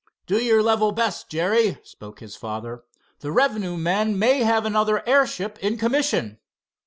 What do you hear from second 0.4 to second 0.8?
your